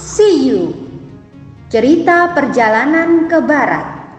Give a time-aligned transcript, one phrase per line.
[0.00, 0.72] See You.
[1.68, 4.16] Cerita Perjalanan ke Barat.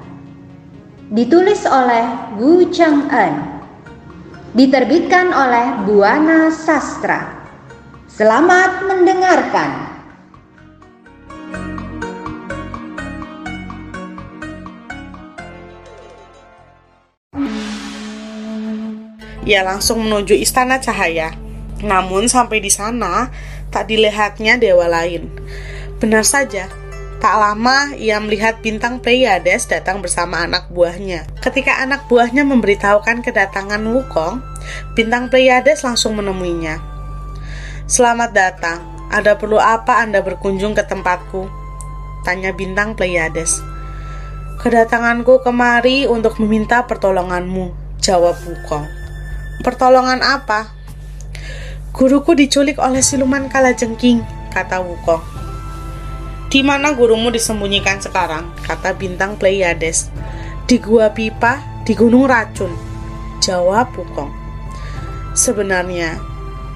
[1.10, 3.34] Ditulis oleh Wu Cheng En
[4.54, 7.50] Diterbitkan oleh Buana Sastra.
[8.06, 9.72] Selamat mendengarkan.
[19.50, 21.34] Ia langsung menuju istana cahaya.
[21.82, 23.34] Namun sampai di sana,
[23.72, 25.32] tak dilihatnya dewa lain.
[25.98, 26.68] Benar saja,
[27.22, 31.30] tak lama ia melihat bintang Pleiades datang bersama anak buahnya.
[31.40, 34.42] Ketika anak buahnya memberitahukan kedatangan Wukong,
[34.98, 36.82] bintang Pleiades langsung menemuinya.
[37.86, 38.82] Selamat datang,
[39.14, 41.46] ada perlu apa Anda berkunjung ke tempatku?
[42.26, 43.62] Tanya bintang Pleiades.
[44.58, 48.90] Kedatanganku kemari untuk meminta pertolonganmu, jawab Wukong.
[49.62, 50.81] Pertolongan apa?
[52.02, 55.22] Guruku diculik oleh siluman kalajengking, kata Wukong.
[56.50, 58.50] Di mana gurumu disembunyikan sekarang?
[58.66, 60.10] kata bintang Pleiades.
[60.66, 62.74] Di gua pipa, di gunung racun,
[63.38, 64.34] jawab Wukong.
[65.38, 66.18] Sebenarnya,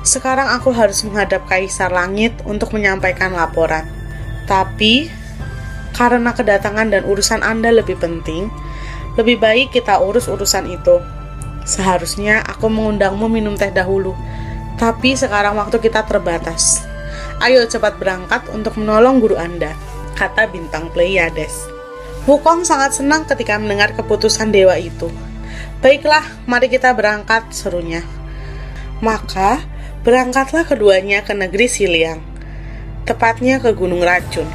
[0.05, 3.89] sekarang aku harus menghadap Kaisar Langit untuk menyampaikan laporan.
[4.45, 5.09] Tapi,
[5.97, 8.53] karena kedatangan dan urusan Anda lebih penting,
[9.17, 11.01] lebih baik kita urus urusan itu
[11.65, 14.13] Seharusnya aku mengundangmu minum teh dahulu,
[14.75, 16.83] tapi sekarang waktu kita terbatas.
[17.43, 19.75] Ayo cepat berangkat untuk menolong guru Anda,
[20.15, 21.51] kata bintang Pleiades.
[22.25, 25.11] Wukong sangat senang ketika mendengar keputusan dewa itu.
[25.83, 28.01] Baiklah, mari kita berangkat, serunya.
[29.03, 29.61] Maka,
[30.01, 32.23] berangkatlah keduanya ke negeri Siliang,
[33.05, 34.47] tepatnya ke Gunung Racun.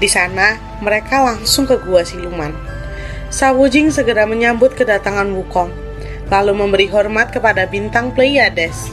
[0.00, 2.54] Di sana, mereka langsung ke Gua Siluman.
[3.28, 5.82] Sawujing segera menyambut kedatangan Wukong
[6.32, 8.88] lalu memberi hormat kepada bintang Pleiades.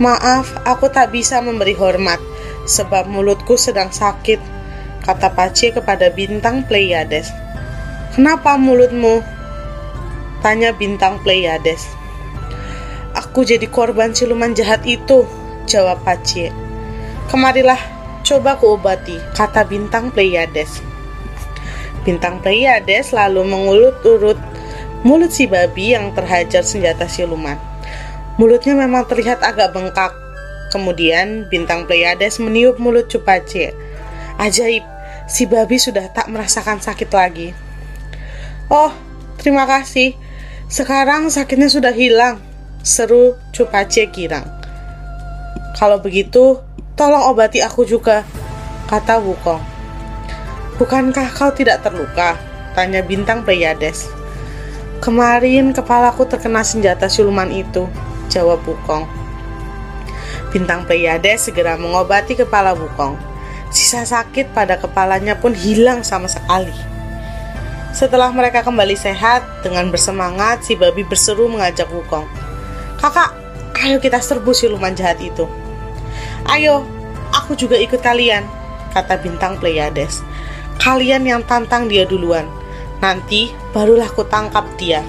[0.00, 2.16] Maaf, aku tak bisa memberi hormat,
[2.64, 4.40] sebab mulutku sedang sakit,
[5.04, 7.28] kata Pace kepada bintang Pleiades.
[8.16, 9.20] Kenapa mulutmu?
[10.40, 11.84] Tanya bintang Pleiades.
[13.12, 15.28] Aku jadi korban siluman jahat itu,
[15.68, 16.48] jawab Pace.
[17.28, 17.76] Kemarilah,
[18.24, 20.80] coba kuobati, kata bintang Pleiades.
[22.08, 24.40] Bintang Pleiades lalu mengulut-urut
[25.04, 27.69] mulut si babi yang terhajar senjata siluman.
[28.40, 30.16] Mulutnya memang terlihat agak bengkak.
[30.72, 33.76] Kemudian bintang Pleiades meniup mulut Cupace.
[34.40, 34.80] Ajaib,
[35.28, 37.52] si babi sudah tak merasakan sakit lagi.
[38.72, 38.96] Oh,
[39.36, 40.16] terima kasih.
[40.72, 42.40] Sekarang sakitnya sudah hilang,
[42.80, 44.48] seru Cupace girang.
[45.76, 46.64] Kalau begitu,
[46.96, 48.24] tolong obati aku juga,
[48.88, 49.60] kata Wukong.
[50.80, 52.40] Bukankah kau tidak terluka?
[52.72, 54.08] Tanya bintang Pleiades.
[55.04, 57.84] Kemarin kepalaku terkena senjata siluman itu,
[58.30, 59.04] jawab Wukong.
[60.54, 63.18] Bintang Pleiades segera mengobati kepala Wukong.
[63.70, 66.74] Sisa sakit pada kepalanya pun hilang sama sekali.
[67.90, 72.26] Setelah mereka kembali sehat, dengan bersemangat si babi berseru mengajak Wukong.
[73.02, 73.34] Kakak,
[73.82, 75.46] ayo kita serbu siluman jahat itu.
[76.46, 76.86] Ayo,
[77.34, 78.46] aku juga ikut kalian,
[78.94, 80.22] kata bintang Pleiades.
[80.80, 82.48] Kalian yang tantang dia duluan.
[82.98, 85.04] Nanti barulah ku tangkap dia.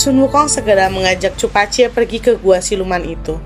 [0.00, 3.36] Sun Wukong segera mengajak Cupacie pergi ke gua siluman itu.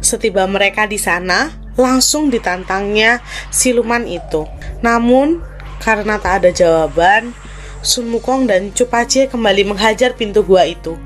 [0.00, 3.20] Setiba mereka di sana, langsung ditantangnya
[3.52, 4.48] siluman itu.
[4.80, 5.44] Namun,
[5.84, 7.36] karena tak ada jawaban,
[7.84, 10.96] Sun Wukong dan Cupacie kembali menghajar pintu gua itu.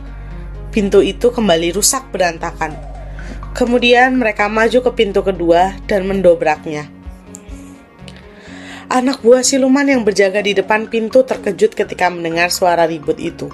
[0.70, 2.78] Pintu itu kembali rusak berantakan.
[3.58, 6.86] Kemudian mereka maju ke pintu kedua dan mendobraknya.
[8.86, 13.50] Anak buah siluman yang berjaga di depan pintu terkejut ketika mendengar suara ribut itu.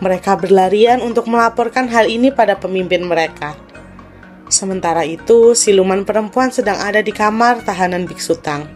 [0.00, 3.56] Mereka berlarian untuk melaporkan hal ini pada pemimpin mereka.
[4.48, 8.66] Sementara itu, siluman perempuan sedang ada di kamar tahanan biksu Tang.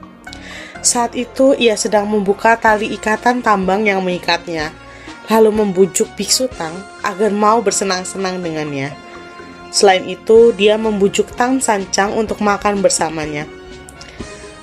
[0.84, 4.71] Saat itu, ia sedang membuka tali ikatan tambang yang mengikatnya,
[5.33, 8.93] lalu membujuk biksu Tang agar mau bersenang-senang dengannya.
[9.75, 13.48] Selain itu, dia membujuk Tang Sancang untuk makan bersamanya.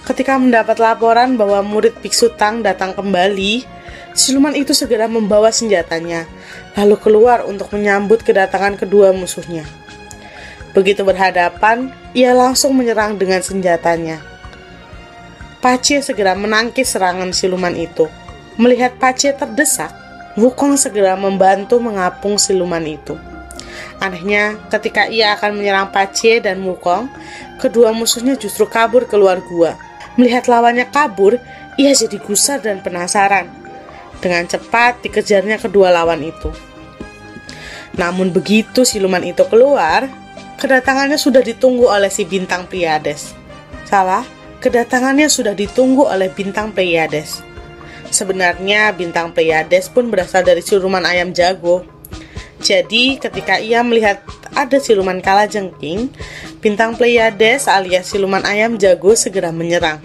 [0.02, 3.64] Ketika mendapat laporan bahwa murid Biksu Tang datang kembali,
[4.18, 6.26] siluman itu segera membawa senjatanya,
[6.76, 9.68] lalu keluar untuk menyambut kedatangan kedua musuhnya.
[10.72, 14.24] Begitu berhadapan, ia langsung menyerang dengan senjatanya.
[15.60, 18.08] Pace segera menangkis serangan siluman itu.
[18.56, 19.92] Melihat Pace terdesak,
[20.40, 23.20] Wukong segera membantu mengapung siluman itu.
[24.00, 27.12] Anehnya, ketika ia akan menyerang Pace dan Wukong,
[27.60, 29.76] kedua musuhnya justru kabur keluar gua.
[30.16, 31.38] Melihat lawannya kabur,
[31.78, 33.61] ia jadi gusar dan penasaran.
[34.22, 36.54] Dengan cepat dikejarnya kedua lawan itu.
[37.98, 40.08] Namun begitu siluman itu keluar,
[40.62, 43.34] kedatangannya sudah ditunggu oleh si bintang Priades.
[43.90, 44.24] Salah,
[44.62, 47.42] kedatangannya sudah ditunggu oleh bintang Pleiades.
[48.08, 51.84] Sebenarnya bintang Pleiades pun berasal dari siluman ayam jago.
[52.62, 54.22] Jadi ketika ia melihat
[54.54, 56.14] ada siluman kala jengking,
[56.62, 59.98] bintang Pleiades alias siluman ayam jago segera menyerang.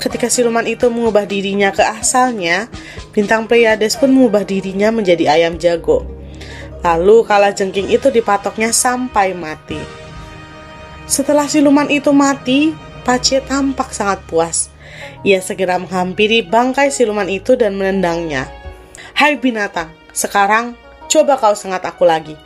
[0.00, 2.72] Ketika siluman itu mengubah dirinya ke asalnya,
[3.12, 6.08] bintang Pleiades pun mengubah dirinya menjadi ayam jago.
[6.80, 9.76] Lalu kala jengking itu dipatoknya sampai mati.
[11.04, 12.72] Setelah siluman itu mati,
[13.04, 14.72] Pace tampak sangat puas.
[15.20, 18.48] Ia segera menghampiri bangkai siluman itu dan menendangnya.
[19.12, 20.80] Hai binatang, sekarang
[21.12, 22.40] coba kau sengat aku lagi,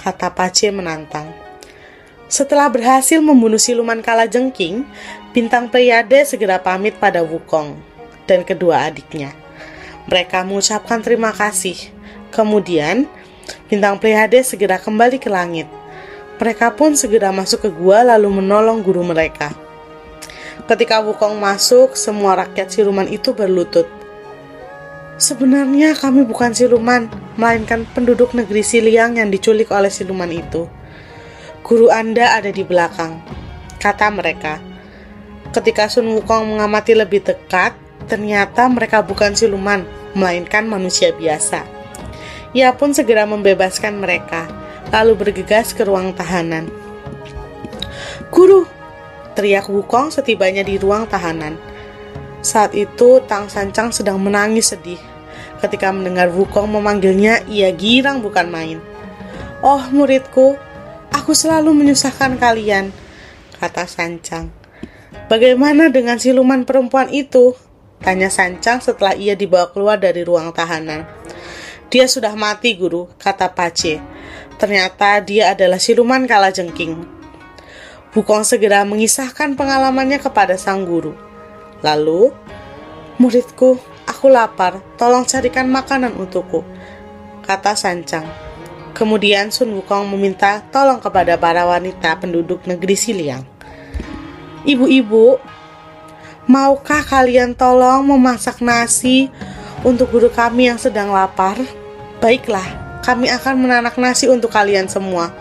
[0.00, 1.43] kata Pace menantang.
[2.34, 4.82] Setelah berhasil membunuh siluman kala jengking,
[5.30, 7.78] bintang Pleiade segera pamit pada Wukong
[8.26, 9.30] dan kedua adiknya.
[10.10, 11.78] Mereka mengucapkan terima kasih.
[12.34, 13.06] Kemudian,
[13.70, 15.70] bintang Pleiade segera kembali ke langit.
[16.42, 19.54] Mereka pun segera masuk ke gua lalu menolong guru mereka.
[20.66, 23.86] Ketika Wukong masuk, semua rakyat siluman itu berlutut.
[25.22, 27.06] Sebenarnya kami bukan siluman,
[27.38, 30.66] melainkan penduduk negeri Siliang yang diculik oleh siluman itu.
[31.64, 33.24] Guru Anda ada di belakang,
[33.80, 34.60] kata mereka.
[35.48, 37.72] Ketika Sun Wukong mengamati lebih dekat,
[38.04, 39.80] ternyata mereka bukan siluman,
[40.12, 41.64] melainkan manusia biasa.
[42.52, 44.44] Ia pun segera membebaskan mereka,
[44.92, 46.68] lalu bergegas ke ruang tahanan.
[48.28, 48.68] Guru,
[49.32, 51.56] teriak Wukong setibanya di ruang tahanan.
[52.44, 55.00] Saat itu, Tang Sancang sedang menangis sedih.
[55.64, 58.84] Ketika mendengar Wukong memanggilnya, ia girang bukan main.
[59.64, 60.60] Oh muridku,
[61.24, 62.92] aku selalu menyusahkan kalian,
[63.56, 64.52] kata Sancang.
[65.32, 67.56] Bagaimana dengan siluman perempuan itu?
[68.04, 71.08] Tanya Sancang setelah ia dibawa keluar dari ruang tahanan.
[71.88, 74.04] Dia sudah mati, guru, kata Pace.
[74.60, 77.08] Ternyata dia adalah siluman kala jengking.
[78.12, 81.16] Wukong segera mengisahkan pengalamannya kepada sang guru.
[81.80, 82.36] Lalu,
[83.16, 86.60] muridku, aku lapar, tolong carikan makanan untukku,
[87.48, 88.43] kata Sancang.
[88.94, 93.42] Kemudian Sun Wukong meminta tolong kepada para wanita penduduk negeri Siliang.
[94.64, 95.36] Ibu-ibu,
[96.46, 99.28] maukah kalian tolong memasak nasi
[99.82, 101.58] untuk guru kami yang sedang lapar?
[102.22, 105.34] Baiklah, kami akan menanak nasi untuk kalian semua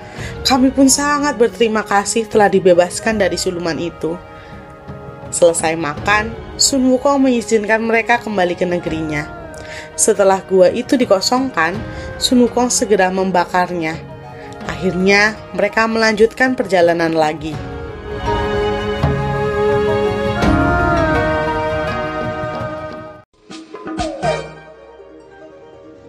[0.44, 4.20] kami pun sangat berterima kasih telah dibebaskan dari suluman itu.
[5.32, 9.24] Selesai makan, Sun Wukong mengizinkan mereka kembali ke negerinya.
[9.96, 11.74] Setelah gua itu dikosongkan,
[12.24, 14.00] Sun Wukong segera membakarnya.
[14.64, 17.52] Akhirnya, mereka melanjutkan perjalanan lagi.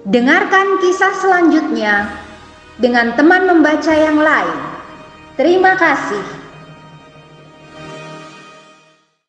[0.07, 2.07] Dengarkan kisah selanjutnya
[2.79, 4.59] dengan teman membaca yang lain.
[5.35, 6.34] Terima kasih.